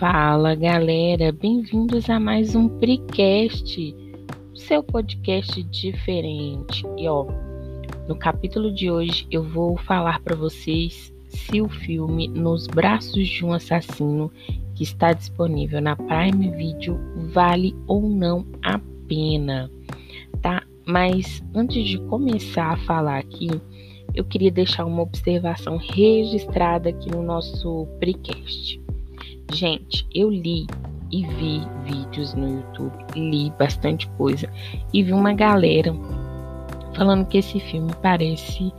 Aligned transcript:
Fala 0.00 0.54
galera, 0.54 1.30
bem-vindos 1.30 2.08
a 2.08 2.18
mais 2.18 2.54
um 2.54 2.70
Precast, 2.78 3.94
seu 4.54 4.82
podcast 4.82 5.62
diferente. 5.64 6.86
E 6.96 7.06
ó, 7.06 7.26
no 8.08 8.16
capítulo 8.16 8.72
de 8.72 8.90
hoje 8.90 9.26
eu 9.30 9.42
vou 9.42 9.76
falar 9.76 10.18
para 10.20 10.34
vocês 10.34 11.12
se 11.28 11.60
o 11.60 11.68
filme 11.68 12.28
Nos 12.28 12.66
Braços 12.66 13.28
de 13.28 13.44
um 13.44 13.52
Assassino, 13.52 14.32
que 14.74 14.84
está 14.84 15.12
disponível 15.12 15.82
na 15.82 15.94
Prime 15.94 16.50
Video, 16.52 16.98
vale 17.34 17.76
ou 17.86 18.08
não 18.08 18.46
a 18.64 18.80
pena, 19.06 19.70
tá? 20.40 20.62
Mas 20.86 21.44
antes 21.54 21.86
de 21.86 21.98
começar 22.06 22.72
a 22.72 22.78
falar 22.86 23.18
aqui, 23.18 23.50
eu 24.14 24.24
queria 24.24 24.50
deixar 24.50 24.86
uma 24.86 25.02
observação 25.02 25.76
registrada 25.76 26.88
aqui 26.88 27.10
no 27.10 27.22
nosso 27.22 27.86
Precast. 27.98 28.79
Gente, 29.52 30.06
eu 30.14 30.30
li 30.30 30.66
e 31.10 31.26
vi 31.26 31.60
vídeos 31.84 32.34
no 32.34 32.48
YouTube, 32.48 32.92
li 33.16 33.50
bastante 33.58 34.08
coisa 34.10 34.48
e 34.92 35.02
vi 35.02 35.12
uma 35.12 35.32
galera 35.32 35.92
falando 36.94 37.26
que 37.26 37.38
esse 37.38 37.58
filme 37.58 37.92
parece 38.00 38.72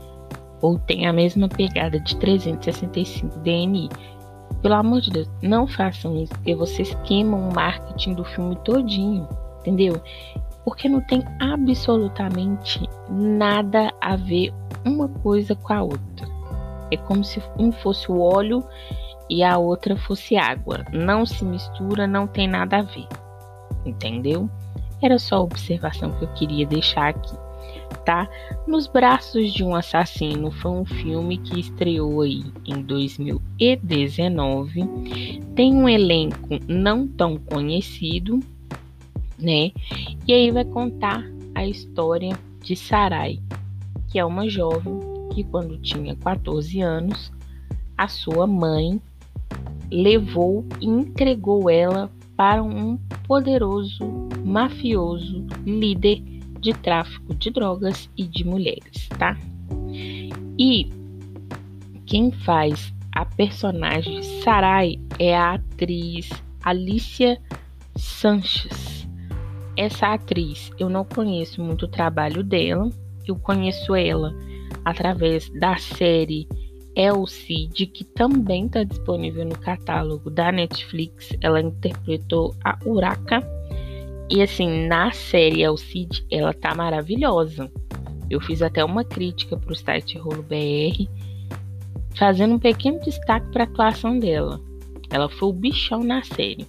ou 0.62 0.78
tem 0.78 1.06
a 1.06 1.12
mesma 1.12 1.48
pegada 1.48 2.00
de 2.00 2.16
365 2.16 3.38
DNI. 3.40 3.88
Pelo 4.62 4.74
amor 4.74 5.00
de 5.00 5.10
Deus, 5.10 5.28
não 5.42 5.66
façam 5.66 6.16
isso, 6.16 6.32
porque 6.34 6.54
vocês 6.54 6.94
queimam 7.04 7.48
o 7.48 7.54
marketing 7.54 8.14
do 8.14 8.24
filme 8.24 8.56
todinho, 8.64 9.28
entendeu? 9.60 10.00
Porque 10.64 10.88
não 10.88 11.00
tem 11.02 11.22
absolutamente 11.40 12.88
nada 13.10 13.92
a 14.00 14.16
ver 14.16 14.54
uma 14.86 15.08
coisa 15.08 15.54
com 15.54 15.72
a 15.72 15.82
outra. 15.82 16.28
É 16.90 16.96
como 16.96 17.24
se 17.24 17.42
um 17.58 17.72
fosse 17.72 18.10
o 18.10 18.20
óleo 18.20 18.64
e 19.32 19.42
a 19.42 19.56
outra 19.56 19.96
fosse 19.96 20.36
água. 20.36 20.84
Não 20.92 21.24
se 21.24 21.42
mistura, 21.42 22.06
não 22.06 22.26
tem 22.26 22.46
nada 22.46 22.80
a 22.80 22.82
ver. 22.82 23.08
Entendeu? 23.86 24.50
Era 25.00 25.18
só 25.18 25.36
a 25.36 25.40
observação 25.40 26.12
que 26.12 26.24
eu 26.24 26.28
queria 26.34 26.66
deixar 26.66 27.08
aqui, 27.08 27.34
tá? 28.04 28.28
Nos 28.66 28.86
Braços 28.86 29.50
de 29.50 29.64
um 29.64 29.74
Assassino 29.74 30.50
foi 30.50 30.70
um 30.70 30.84
filme 30.84 31.38
que 31.38 31.58
estreou 31.58 32.20
aí 32.20 32.44
em 32.66 32.82
2019. 32.82 34.82
Tem 35.56 35.74
um 35.74 35.88
elenco 35.88 36.58
não 36.68 37.08
tão 37.08 37.38
conhecido, 37.38 38.38
né? 39.38 39.72
E 40.28 40.34
aí 40.34 40.50
vai 40.50 40.66
contar 40.66 41.24
a 41.54 41.66
história 41.66 42.38
de 42.60 42.76
Sarai, 42.76 43.40
que 44.08 44.18
é 44.18 44.24
uma 44.24 44.46
jovem 44.46 45.00
que 45.34 45.42
quando 45.42 45.78
tinha 45.78 46.14
14 46.16 46.82
anos, 46.82 47.32
a 47.96 48.06
sua 48.06 48.46
mãe 48.46 49.00
levou 49.92 50.66
e 50.80 50.86
entregou 50.86 51.68
ela 51.68 52.10
para 52.36 52.62
um 52.62 52.96
poderoso 53.26 54.02
mafioso 54.44 55.46
líder 55.66 56.22
de 56.60 56.72
tráfico 56.72 57.34
de 57.34 57.50
drogas 57.50 58.08
e 58.16 58.26
de 58.26 58.44
mulheres, 58.44 59.08
tá? 59.18 59.36
E 60.58 60.88
quem 62.06 62.30
faz 62.30 62.92
a 63.14 63.24
personagem 63.24 64.22
Sarai 64.42 64.98
é 65.18 65.36
a 65.36 65.54
atriz 65.54 66.30
Alicia 66.64 67.38
Sanches. 67.96 69.06
Essa 69.76 70.14
atriz, 70.14 70.70
eu 70.78 70.88
não 70.88 71.04
conheço 71.04 71.62
muito 71.62 71.84
o 71.84 71.88
trabalho 71.88 72.42
dela, 72.42 72.88
eu 73.26 73.36
conheço 73.36 73.94
ela 73.94 74.34
através 74.84 75.48
da 75.58 75.76
série 75.76 76.48
El 76.94 77.26
Cid, 77.26 77.86
que 77.86 78.04
também 78.04 78.66
está 78.66 78.84
disponível 78.84 79.44
no 79.44 79.58
catálogo 79.58 80.30
da 80.30 80.52
Netflix. 80.52 81.30
Ela 81.40 81.60
interpretou 81.60 82.54
a 82.64 82.78
Uraka. 82.84 83.42
E 84.30 84.42
assim, 84.42 84.86
na 84.86 85.12
série 85.12 85.62
El 85.62 85.76
Cid, 85.76 86.24
ela 86.30 86.52
tá 86.52 86.74
maravilhosa. 86.74 87.70
Eu 88.30 88.40
fiz 88.40 88.62
até 88.62 88.84
uma 88.84 89.04
crítica 89.04 89.56
para 89.56 89.72
o 89.72 89.76
site 89.76 90.16
Rolo 90.16 90.42
BR, 90.42 91.06
fazendo 92.14 92.54
um 92.54 92.58
pequeno 92.58 93.00
destaque 93.00 93.50
para 93.52 93.64
a 93.64 93.66
atuação 93.66 94.18
dela. 94.18 94.60
Ela 95.10 95.28
foi 95.28 95.48
o 95.50 95.52
bichão 95.52 96.02
na 96.02 96.22
série. 96.22 96.66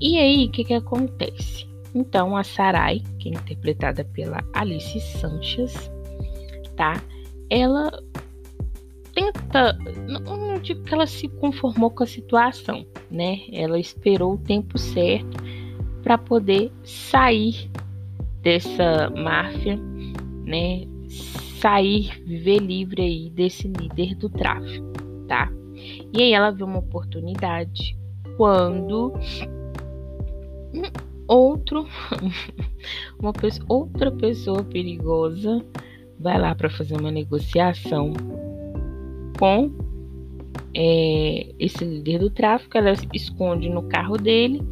E 0.00 0.18
aí, 0.18 0.46
o 0.46 0.50
que, 0.50 0.64
que 0.64 0.74
acontece? 0.74 1.66
Então, 1.94 2.36
a 2.36 2.44
Sarai, 2.44 3.02
que 3.18 3.30
é 3.30 3.32
interpretada 3.32 4.04
pela 4.04 4.44
Alice 4.52 5.00
Sanchez, 5.00 5.90
tá? 6.76 7.02
Ela 7.48 7.90
tenta, 9.16 9.72
não, 10.06 10.20
não 10.36 10.58
digo 10.58 10.84
que 10.84 10.92
ela 10.92 11.06
se 11.06 11.26
conformou 11.26 11.90
com 11.90 12.04
a 12.04 12.06
situação, 12.06 12.86
né? 13.10 13.40
Ela 13.50 13.78
esperou 13.78 14.34
o 14.34 14.38
tempo 14.38 14.78
certo 14.78 15.42
para 16.02 16.18
poder 16.18 16.70
sair 16.84 17.70
dessa 18.42 19.10
máfia, 19.10 19.76
né? 20.44 20.86
Sair, 21.58 22.22
viver 22.26 22.58
livre 22.58 23.00
aí 23.00 23.30
desse 23.30 23.66
líder 23.66 24.14
do 24.16 24.28
tráfico, 24.28 24.86
tá? 25.26 25.50
E 26.12 26.22
aí 26.22 26.32
ela 26.32 26.50
vê 26.50 26.62
uma 26.62 26.78
oportunidade 26.78 27.96
quando 28.36 29.14
outro 31.26 31.86
uma 33.18 33.32
pessoa, 33.32 33.66
outra 33.66 34.12
pessoa 34.12 34.62
perigosa 34.62 35.64
vai 36.20 36.38
lá 36.38 36.54
para 36.54 36.68
fazer 36.68 36.98
uma 36.98 37.10
negociação 37.10 38.12
com 39.38 39.70
é, 40.74 41.46
esse 41.58 41.84
líder 41.84 42.18
do 42.18 42.30
tráfico, 42.30 42.76
ela 42.76 42.94
se 42.94 43.08
esconde 43.14 43.68
no 43.68 43.82
carro 43.82 44.16
dele 44.16 44.62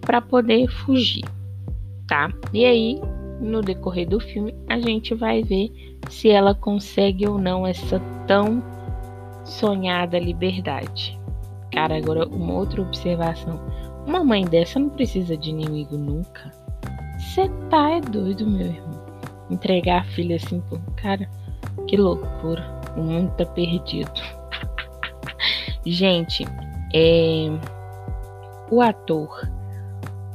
para 0.00 0.20
poder 0.20 0.68
fugir, 0.68 1.24
tá? 2.08 2.32
E 2.52 2.64
aí, 2.64 3.00
no 3.40 3.60
decorrer 3.60 4.08
do 4.08 4.20
filme, 4.20 4.54
a 4.68 4.78
gente 4.78 5.14
vai 5.14 5.42
ver 5.42 5.70
se 6.08 6.28
ela 6.28 6.54
consegue 6.54 7.26
ou 7.26 7.38
não 7.38 7.66
essa 7.66 8.00
tão 8.26 8.62
sonhada 9.44 10.18
liberdade. 10.18 11.18
Cara, 11.72 11.96
agora 11.96 12.26
uma 12.28 12.54
outra 12.54 12.80
observação. 12.80 13.60
Uma 14.06 14.22
mãe 14.22 14.44
dessa 14.44 14.78
não 14.78 14.90
precisa 14.90 15.36
de 15.36 15.50
inimigo 15.50 15.96
nunca. 15.96 16.52
Você 17.18 17.48
tá 17.68 17.90
é 17.90 18.00
doido, 18.00 18.46
meu 18.46 18.66
irmão. 18.66 19.04
Entregar 19.50 20.02
a 20.02 20.04
filha 20.04 20.36
assim, 20.36 20.62
pô, 20.68 20.78
cara, 20.96 21.28
que 21.86 21.96
loucura. 21.96 22.73
O 22.96 23.02
mundo 23.02 23.32
tá 23.36 23.44
perdido. 23.46 24.20
Gente, 25.84 26.46
é... 26.94 27.48
o 28.70 28.80
ator 28.80 29.48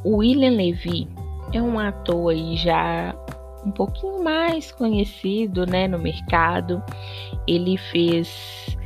William 0.06 0.52
Levy 0.52 1.08
é 1.53 1.62
um 1.62 1.80
ator 1.80 2.31
aí 2.31 2.56
já 2.58 3.16
um 3.66 3.72
pouquinho 3.72 4.24
mais 4.24 4.72
conhecido, 4.72 5.66
né, 5.66 5.88
no 5.88 6.00
mercado. 6.00 6.81
Ele 7.48 7.78
fez 7.78 8.78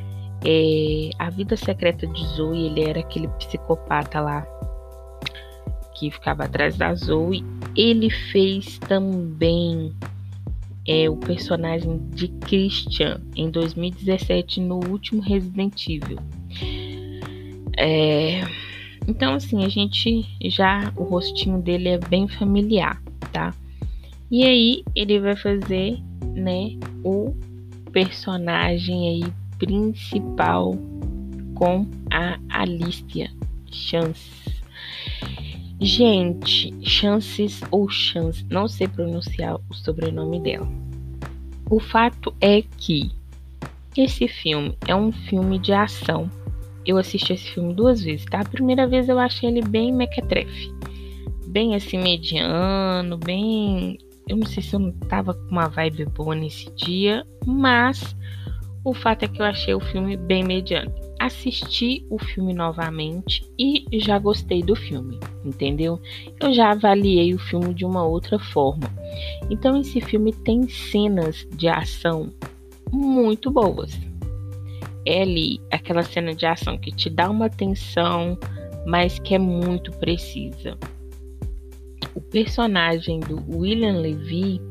é, 0.45 1.09
A 1.19 1.29
Vida 1.29 1.55
Secreta 1.55 2.07
de 2.07 2.25
Zoe, 2.29 2.65
ele 2.65 2.83
era 2.83 2.99
aquele 2.99 3.27
psicopata 3.27 4.19
lá 4.19 4.45
que 5.93 6.09
ficava 6.09 6.45
atrás 6.45 6.75
da 6.75 6.93
Zoe. 6.95 7.45
Ele 7.75 8.09
fez 8.09 8.79
também 8.79 9.95
é 10.87 11.09
o 11.09 11.15
personagem 11.15 11.99
de 12.09 12.27
Christian 12.27 13.21
em 13.35 13.49
2017 13.49 14.59
no 14.61 14.79
último 14.89 15.21
Resident 15.21 15.87
Evil. 15.87 16.19
É, 17.77 18.41
então 19.07 19.33
assim 19.33 19.63
a 19.65 19.69
gente 19.69 20.25
já 20.45 20.91
o 20.95 21.03
rostinho 21.03 21.61
dele 21.61 21.89
é 21.89 21.97
bem 21.97 22.27
familiar, 22.27 23.01
tá? 23.31 23.53
E 24.29 24.43
aí 24.43 24.83
ele 24.95 25.19
vai 25.19 25.35
fazer, 25.35 25.99
né, 26.35 26.77
o 27.03 27.33
personagem 27.91 29.09
aí 29.09 29.33
principal 29.59 30.75
com 31.55 31.87
a 32.11 32.39
Alicia 32.49 33.31
Chance. 33.71 34.43
Gente, 35.83 36.73
Chances 36.81 37.59
ou 37.69 37.89
Chance, 37.89 38.45
não 38.49 38.69
sei 38.69 38.87
pronunciar 38.87 39.57
o 39.69 39.73
sobrenome 39.73 40.39
dela. 40.39 40.65
O 41.69 41.77
fato 41.77 42.33
é 42.39 42.61
que 42.77 43.11
esse 43.97 44.29
filme 44.29 44.77
é 44.87 44.95
um 44.95 45.11
filme 45.11 45.59
de 45.59 45.73
ação. 45.73 46.31
Eu 46.85 46.97
assisti 46.97 47.33
esse 47.33 47.51
filme 47.51 47.73
duas 47.73 48.01
vezes, 48.01 48.25
tá? 48.27 48.39
A 48.39 48.45
primeira 48.45 48.87
vez 48.87 49.09
eu 49.09 49.19
achei 49.19 49.49
ele 49.49 49.61
bem 49.61 49.91
mequetrefe. 49.91 50.73
Bem 51.47 51.75
assim, 51.75 51.97
mediano, 51.97 53.17
bem. 53.17 53.97
Eu 54.29 54.37
não 54.37 54.47
sei 54.47 54.63
se 54.63 54.73
eu 54.73 54.79
não 54.79 54.93
tava 54.93 55.33
com 55.33 55.51
uma 55.51 55.67
vibe 55.67 56.05
boa 56.05 56.33
nesse 56.33 56.73
dia, 56.75 57.27
mas 57.45 58.15
o 58.85 58.93
fato 58.93 59.23
é 59.23 59.27
que 59.27 59.41
eu 59.41 59.45
achei 59.45 59.73
o 59.73 59.81
filme 59.81 60.15
bem 60.15 60.45
mediano 60.45 61.02
assisti 61.25 62.05
o 62.09 62.19
filme 62.19 62.53
novamente 62.53 63.49
e 63.57 63.85
já 63.93 64.19
gostei 64.19 64.61
do 64.61 64.75
filme, 64.75 65.19
entendeu? 65.45 65.99
Eu 66.39 66.53
já 66.53 66.71
avaliei 66.71 67.33
o 67.33 67.39
filme 67.39 67.73
de 67.73 67.85
uma 67.85 68.03
outra 68.03 68.37
forma. 68.37 68.91
Então 69.49 69.79
esse 69.79 70.01
filme 70.01 70.33
tem 70.33 70.67
cenas 70.67 71.47
de 71.55 71.69
ação 71.69 72.29
muito 72.91 73.49
boas. 73.49 73.97
É 75.05 75.21
ali 75.21 75.61
aquela 75.71 76.03
cena 76.03 76.35
de 76.35 76.45
ação 76.45 76.77
que 76.77 76.91
te 76.91 77.09
dá 77.09 77.29
uma 77.29 77.49
tensão, 77.49 78.37
mas 78.85 79.17
que 79.19 79.33
é 79.33 79.39
muito 79.39 79.91
precisa. 79.93 80.77
O 82.13 82.21
personagem 82.21 83.21
do 83.21 83.43
William 83.49 83.99
Levy, 83.99 84.61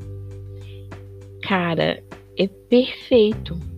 cara, 1.42 2.02
é 2.38 2.46
perfeito. 2.46 3.71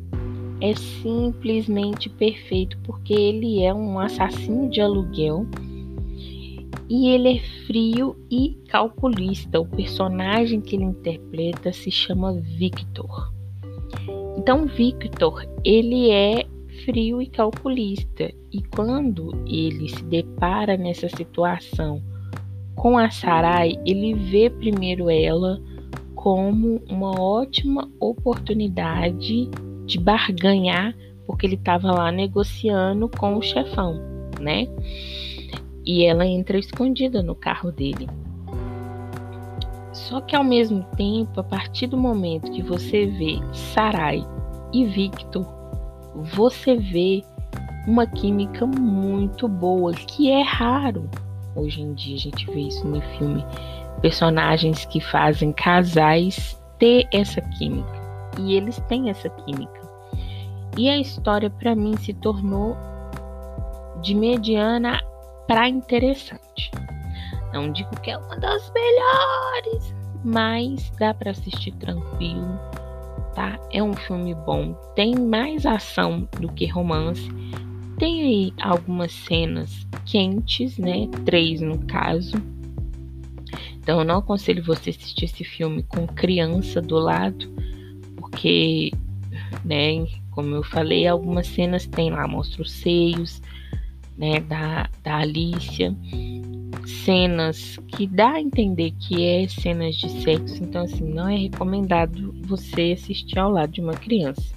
É 0.60 0.74
simplesmente 0.74 2.08
perfeito 2.08 2.78
porque 2.84 3.12
ele 3.12 3.62
é 3.62 3.74
um 3.74 3.98
assassino 3.98 4.70
de 4.70 4.80
aluguel 4.80 5.46
e 6.88 7.08
ele 7.08 7.36
é 7.36 7.40
frio 7.66 8.16
e 8.30 8.56
calculista. 8.68 9.60
O 9.60 9.66
personagem 9.66 10.60
que 10.60 10.76
ele 10.76 10.84
interpreta 10.84 11.72
se 11.72 11.90
chama 11.90 12.34
Victor. 12.34 13.32
Então, 14.36 14.66
Victor, 14.66 15.46
ele 15.64 16.10
é 16.10 16.46
frio 16.84 17.22
e 17.22 17.26
calculista. 17.26 18.30
E 18.52 18.62
quando 18.62 19.30
ele 19.46 19.88
se 19.88 20.04
depara 20.04 20.76
nessa 20.76 21.08
situação 21.08 22.02
com 22.74 22.98
a 22.98 23.10
Sarai, 23.10 23.78
ele 23.86 24.14
vê 24.14 24.50
primeiro 24.50 25.08
ela 25.08 25.60
como 26.14 26.82
uma 26.88 27.20
ótima 27.20 27.90
oportunidade 28.00 29.50
de 29.86 29.98
barganhar, 29.98 30.94
porque 31.26 31.46
ele 31.46 31.54
estava 31.54 31.92
lá 31.92 32.10
negociando 32.10 33.08
com 33.08 33.36
o 33.36 33.42
chefão, 33.42 34.00
né? 34.40 34.66
E 35.84 36.04
ela 36.04 36.26
entra 36.26 36.58
escondida 36.58 37.22
no 37.22 37.34
carro 37.34 37.70
dele. 37.70 38.08
Só 39.92 40.20
que 40.20 40.34
ao 40.34 40.44
mesmo 40.44 40.84
tempo, 40.96 41.40
a 41.40 41.44
partir 41.44 41.86
do 41.86 41.96
momento 41.96 42.50
que 42.50 42.62
você 42.62 43.06
vê 43.06 43.38
Sarai 43.52 44.26
e 44.72 44.84
Victor, 44.84 45.46
você 46.34 46.76
vê 46.76 47.22
uma 47.86 48.06
química 48.06 48.66
muito 48.66 49.46
boa, 49.46 49.92
que 49.92 50.30
é 50.30 50.42
raro. 50.42 51.08
Hoje 51.54 51.82
em 51.82 51.94
dia 51.94 52.16
a 52.16 52.18
gente 52.18 52.46
vê 52.46 52.60
isso 52.62 52.86
no 52.86 53.00
filme. 53.00 53.44
Personagens 54.00 54.84
que 54.84 55.00
fazem 55.00 55.52
casais 55.52 56.60
ter 56.78 57.06
essa 57.12 57.40
química. 57.40 58.03
E 58.40 58.54
eles 58.54 58.78
têm 58.88 59.10
essa 59.10 59.28
química. 59.28 59.80
E 60.76 60.88
a 60.88 60.98
história 60.98 61.48
para 61.48 61.74
mim 61.74 61.96
se 61.96 62.12
tornou 62.12 62.76
de 64.02 64.14
mediana 64.14 65.00
para 65.46 65.68
interessante. 65.68 66.70
Não 67.52 67.70
digo 67.70 67.90
que 68.00 68.10
é 68.10 68.18
uma 68.18 68.36
das 68.36 68.72
melhores, 68.72 69.94
mas 70.24 70.90
dá 70.98 71.14
para 71.14 71.30
assistir 71.30 71.72
tranquilo, 71.76 72.58
tá? 73.34 73.58
É 73.72 73.82
um 73.82 73.94
filme 73.94 74.34
bom, 74.34 74.74
tem 74.96 75.14
mais 75.14 75.64
ação 75.64 76.28
do 76.40 76.50
que 76.52 76.66
romance. 76.66 77.30
Tem 77.98 78.22
aí 78.22 78.52
algumas 78.60 79.12
cenas 79.12 79.86
quentes, 80.04 80.76
né? 80.78 81.08
Três 81.24 81.60
no 81.60 81.78
caso. 81.86 82.34
Então 83.74 84.00
eu 84.00 84.04
não 84.04 84.18
aconselho 84.18 84.64
você 84.64 84.90
assistir 84.90 85.26
esse 85.26 85.44
filme 85.44 85.82
com 85.84 86.06
criança 86.06 86.82
do 86.82 86.96
lado, 86.98 87.54
porque, 88.34 88.90
né, 89.64 90.04
como 90.32 90.56
eu 90.56 90.64
falei, 90.64 91.06
algumas 91.06 91.46
cenas 91.46 91.86
tem 91.86 92.10
lá, 92.10 92.26
mostra 92.26 92.62
os 92.62 92.72
seios, 92.72 93.40
né, 94.18 94.40
da, 94.40 94.90
da 95.04 95.18
Alicia, 95.18 95.94
cenas 97.04 97.78
que 97.86 98.08
dá 98.08 98.32
a 98.32 98.40
entender 98.40 98.90
que 98.98 99.24
é 99.24 99.46
cenas 99.46 99.94
de 99.94 100.10
sexo, 100.22 100.62
então 100.62 100.82
assim, 100.82 101.04
não 101.04 101.28
é 101.28 101.36
recomendado 101.36 102.34
você 102.42 102.96
assistir 102.98 103.38
ao 103.38 103.52
lado 103.52 103.70
de 103.70 103.80
uma 103.80 103.94
criança. 103.94 104.52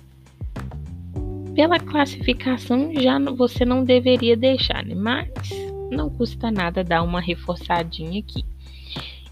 Pela 1.54 1.80
classificação 1.80 2.92
já 3.00 3.20
você 3.20 3.64
não 3.64 3.84
deveria 3.84 4.36
deixar, 4.36 4.84
né? 4.84 4.96
Mas 4.96 5.50
não 5.92 6.10
custa 6.10 6.52
nada 6.52 6.84
dar 6.84 7.04
uma 7.04 7.22
reforçadinha 7.22 8.20
aqui. 8.20 8.44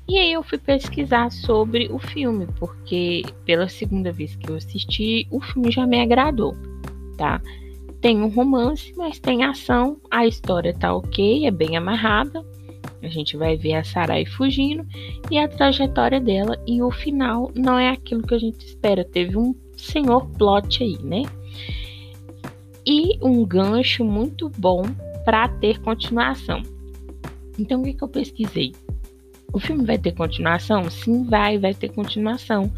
E 0.07 0.17
aí 0.19 0.33
eu 0.33 0.43
fui 0.43 0.59
pesquisar 0.59 1.31
sobre 1.31 1.87
o 1.91 1.97
filme, 1.97 2.47
porque 2.59 3.23
pela 3.43 3.67
segunda 3.67 4.11
vez 4.11 4.35
que 4.35 4.49
eu 4.49 4.55
assisti, 4.55 5.27
o 5.31 5.41
filme 5.41 5.71
já 5.71 5.85
me 5.87 5.99
agradou, 5.99 6.55
tá? 7.17 7.41
Tem 8.01 8.21
um 8.21 8.27
romance, 8.27 8.93
mas 8.95 9.17
tem 9.17 9.43
ação. 9.43 9.97
A 10.11 10.27
história 10.27 10.75
tá 10.75 10.95
ok, 10.95 11.47
é 11.47 11.51
bem 11.51 11.75
amarrada. 11.75 12.45
A 13.01 13.07
gente 13.07 13.35
vai 13.35 13.57
ver 13.57 13.73
a 13.73 13.83
Sarai 13.83 14.25
fugindo 14.25 14.85
e 15.31 15.39
a 15.39 15.47
trajetória 15.47 16.19
dela. 16.19 16.55
E 16.67 16.83
o 16.83 16.91
final 16.91 17.51
não 17.55 17.79
é 17.79 17.89
aquilo 17.89 18.21
que 18.21 18.35
a 18.35 18.39
gente 18.39 18.63
espera. 18.63 19.03
Teve 19.03 19.37
um 19.37 19.55
senhor 19.75 20.27
plot 20.37 20.83
aí, 20.83 20.97
né? 21.03 21.23
E 22.85 23.17
um 23.23 23.43
gancho 23.43 24.05
muito 24.05 24.49
bom 24.49 24.83
para 25.23 25.47
ter 25.47 25.79
continuação. 25.79 26.61
Então, 27.57 27.81
o 27.81 27.83
que, 27.83 27.93
que 27.93 28.03
eu 28.03 28.07
pesquisei? 28.07 28.71
O 29.55 29.59
filme 29.59 29.85
vai 29.85 29.97
ter 29.97 30.11
continuação? 30.11 30.89
Sim, 30.89 31.23
vai, 31.23 31.57
vai 31.57 31.73
ter 31.73 31.87
continuação 31.87 32.69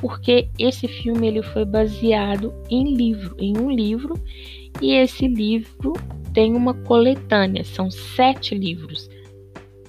porque 0.00 0.48
esse 0.58 0.88
filme 0.88 1.28
ele 1.28 1.40
foi 1.40 1.64
baseado 1.64 2.52
em 2.68 2.94
livro, 2.94 3.36
em 3.38 3.56
um 3.56 3.70
livro, 3.70 4.14
e 4.82 4.92
esse 4.92 5.28
livro 5.28 5.92
tem 6.34 6.54
uma 6.54 6.74
coletânea, 6.74 7.62
são 7.62 7.90
sete 7.90 8.56
livros 8.56 9.08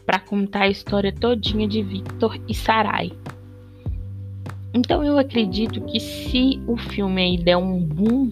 para 0.06 0.20
contar 0.20 0.62
a 0.62 0.70
história 0.70 1.12
todinha 1.12 1.68
de 1.68 1.82
Victor 1.82 2.40
e 2.48 2.54
Sarai. 2.54 3.12
Então 4.74 5.04
eu 5.04 5.18
acredito 5.18 5.82
que 5.82 6.00
se 6.00 6.62
o 6.68 6.78
filme 6.78 7.20
aí 7.20 7.38
der 7.38 7.58
um 7.58 7.80
boom, 7.80 8.32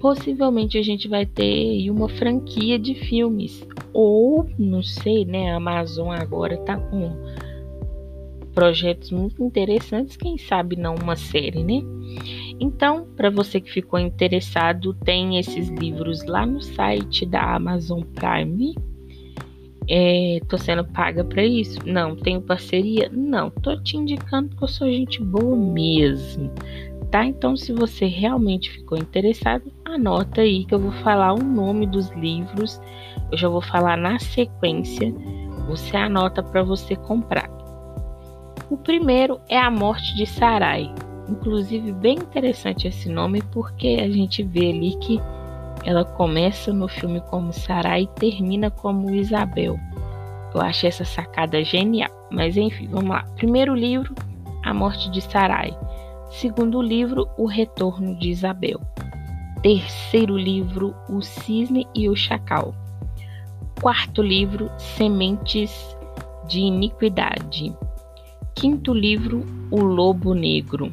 possivelmente 0.00 0.78
a 0.78 0.82
gente 0.82 1.08
vai 1.08 1.26
ter 1.26 1.90
uma 1.90 2.08
franquia 2.08 2.78
de 2.78 2.94
filmes 2.94 3.66
ou 3.92 4.48
não 4.58 4.82
sei, 4.82 5.24
né? 5.24 5.52
A 5.52 5.56
Amazon 5.56 6.10
agora 6.10 6.56
tá 6.58 6.76
com 6.76 7.16
projetos 8.54 9.10
muito 9.12 9.42
interessantes, 9.42 10.16
quem 10.16 10.36
sabe 10.36 10.74
não 10.74 10.94
uma 10.96 11.14
série, 11.14 11.62
né? 11.62 11.80
Então, 12.60 13.06
para 13.16 13.30
você 13.30 13.60
que 13.60 13.70
ficou 13.70 13.98
interessado, 14.00 14.92
tem 14.94 15.38
esses 15.38 15.68
livros 15.68 16.24
lá 16.24 16.44
no 16.44 16.60
site 16.60 17.24
da 17.24 17.54
Amazon 17.54 18.02
Prime. 18.02 18.74
É, 19.88 20.40
tô 20.48 20.58
sendo 20.58 20.84
paga 20.84 21.24
para 21.24 21.44
isso? 21.44 21.78
Não. 21.86 22.16
Tenho 22.16 22.42
parceria? 22.42 23.08
Não. 23.12 23.48
Tô 23.48 23.80
te 23.80 23.96
indicando 23.96 24.54
que 24.56 24.62
eu 24.62 24.68
sou 24.68 24.88
gente 24.88 25.22
boa 25.22 25.56
mesmo, 25.56 26.50
tá? 27.10 27.24
Então, 27.24 27.56
se 27.56 27.72
você 27.72 28.06
realmente 28.06 28.70
ficou 28.70 28.98
interessado, 28.98 29.72
anota 29.84 30.42
aí 30.42 30.64
que 30.64 30.74
eu 30.74 30.78
vou 30.78 30.92
falar 31.02 31.32
o 31.32 31.42
nome 31.42 31.86
dos 31.86 32.10
livros. 32.10 32.80
Eu 33.30 33.38
já 33.38 33.48
vou 33.48 33.60
falar 33.60 33.96
na 33.96 34.18
sequência. 34.18 35.12
Você 35.68 35.96
anota 35.96 36.42
para 36.42 36.62
você 36.62 36.96
comprar. 36.96 37.50
O 38.70 38.76
primeiro 38.76 39.40
é 39.48 39.58
A 39.58 39.70
Morte 39.70 40.14
de 40.14 40.26
Sarai. 40.26 40.92
Inclusive, 41.28 41.92
bem 41.92 42.18
interessante 42.18 42.88
esse 42.88 43.08
nome 43.08 43.42
porque 43.52 43.98
a 44.00 44.10
gente 44.10 44.42
vê 44.42 44.70
ali 44.70 44.96
que 44.98 45.20
ela 45.84 46.04
começa 46.04 46.72
no 46.72 46.88
filme 46.88 47.20
como 47.30 47.52
Sarai 47.52 48.02
e 48.02 48.20
termina 48.20 48.70
como 48.70 49.14
Isabel. 49.14 49.78
Eu 50.54 50.60
achei 50.60 50.88
essa 50.88 51.04
sacada 51.04 51.62
genial. 51.62 52.10
Mas 52.30 52.56
enfim, 52.56 52.88
vamos 52.88 53.10
lá. 53.10 53.24
Primeiro 53.36 53.74
livro, 53.74 54.14
A 54.64 54.74
Morte 54.74 55.10
de 55.10 55.20
Sarai. 55.20 55.76
Segundo 56.30 56.80
livro, 56.82 57.26
O 57.36 57.46
Retorno 57.46 58.14
de 58.18 58.28
Isabel. 58.30 58.80
Terceiro 59.62 60.36
livro, 60.36 60.94
O 61.08 61.20
Cisne 61.20 61.86
e 61.94 62.08
o 62.08 62.14
Chacal. 62.14 62.74
Quarto 63.80 64.22
livro, 64.22 64.70
Sementes 64.78 65.72
de 66.46 66.60
Iniquidade. 66.60 67.74
Quinto 68.54 68.92
livro, 68.92 69.44
O 69.70 69.80
Lobo 69.80 70.34
Negro. 70.34 70.92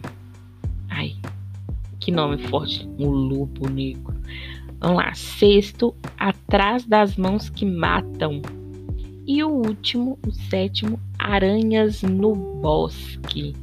Ai, 0.89 1.15
que 1.99 2.11
nome 2.11 2.37
forte, 2.37 2.87
O 2.97 3.09
Lobo 3.09 3.69
Negro. 3.69 4.15
Vamos 4.79 4.97
lá. 4.97 5.13
Sexto, 5.13 5.93
Atrás 6.17 6.85
das 6.85 7.17
Mãos 7.17 7.49
que 7.49 7.65
Matam. 7.65 8.41
E 9.27 9.43
o 9.43 9.49
último, 9.49 10.17
o 10.25 10.31
sétimo, 10.31 10.99
Aranhas 11.19 12.03
no 12.03 12.33
Bosque. 12.35 13.53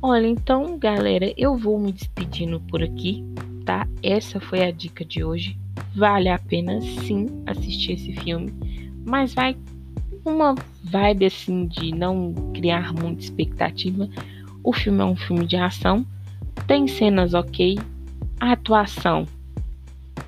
Olha, 0.00 0.28
então, 0.28 0.78
galera, 0.78 1.32
eu 1.36 1.56
vou 1.56 1.76
me 1.76 1.90
despedindo 1.90 2.60
por 2.60 2.82
aqui, 2.82 3.24
tá? 3.64 3.86
Essa 4.00 4.38
foi 4.38 4.64
a 4.64 4.70
dica 4.70 5.04
de 5.04 5.24
hoje. 5.24 5.58
Vale 5.94 6.28
a 6.28 6.38
pena 6.38 6.80
sim 6.80 7.26
assistir 7.46 7.92
esse 7.92 8.12
filme, 8.12 8.52
mas 9.04 9.34
vai 9.34 9.56
uma 10.24 10.54
vibe 10.84 11.26
assim 11.26 11.66
de 11.66 11.92
não 11.92 12.32
criar 12.54 12.92
muita 12.92 13.24
expectativa. 13.24 14.08
O 14.62 14.72
filme 14.72 15.00
é 15.00 15.04
um 15.04 15.16
filme 15.16 15.44
de 15.44 15.56
ação, 15.56 16.06
tem 16.68 16.86
cenas 16.86 17.34
ok, 17.34 17.76
a 18.38 18.52
atuação 18.52 19.26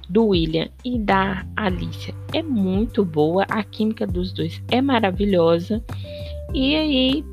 do 0.08 0.28
William 0.28 0.68
e 0.84 0.98
da 0.98 1.46
Alicia 1.54 2.12
é 2.32 2.42
muito 2.42 3.04
boa, 3.04 3.44
a 3.48 3.62
química 3.62 4.04
dos 4.04 4.32
dois 4.32 4.60
é 4.68 4.80
maravilhosa. 4.80 5.80
E 6.52 6.74
aí, 6.74 7.24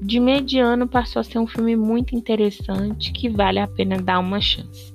de 0.00 0.20
mediano, 0.20 0.86
passou 0.86 1.20
a 1.20 1.24
ser 1.24 1.38
um 1.38 1.46
filme 1.46 1.76
muito 1.76 2.14
interessante 2.14 3.12
que 3.12 3.28
vale 3.28 3.58
a 3.58 3.66
pena 3.66 3.96
dar 3.96 4.18
uma 4.18 4.40
chance, 4.40 4.94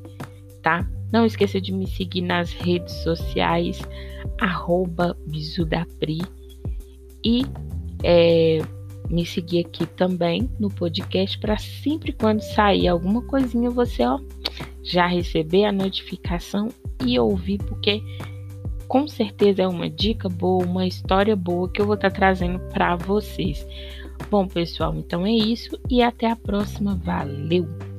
tá? 0.62 0.88
Não 1.12 1.25
esqueça 1.25 1.60
de 1.60 1.74
me 1.74 1.88
seguir 1.88 2.22
nas 2.22 2.53
redes 2.53 2.93
sociais, 3.03 3.81
arroba 4.39 5.17
Bisudapri. 5.27 6.22
E 7.24 7.46
é, 8.03 8.60
me 9.10 9.25
seguir 9.25 9.65
aqui 9.65 9.86
também 9.86 10.50
no 10.60 10.70
podcast 10.70 11.38
para 11.38 11.58
sempre 11.58 12.13
quando 12.13 12.41
sair 12.41 12.88
alguma 12.88 13.22
coisinha 13.22 13.70
você 13.70 14.03
ó, 14.05 14.20
já 14.81 15.05
receber 15.05 15.65
a 15.65 15.72
notificação 15.72 16.70
e 17.05 17.20
ouvir, 17.20 17.58
porque 17.60 18.01
com 18.88 19.08
certeza 19.08 19.63
é 19.63 19.67
uma 19.67 19.89
dica 19.89 20.27
boa, 20.29 20.65
uma 20.65 20.86
história 20.86 21.36
boa 21.36 21.70
que 21.70 21.81
eu 21.81 21.86
vou 21.86 21.96
estar 21.96 22.10
tá 22.10 22.15
trazendo 22.15 22.60
para 22.74 22.96
vocês. 22.96 23.65
Bom, 24.29 24.47
pessoal, 24.47 24.95
então 24.95 25.25
é 25.25 25.31
isso 25.31 25.77
e 25.89 26.01
até 26.01 26.29
a 26.29 26.35
próxima. 26.35 26.95
Valeu! 26.95 27.90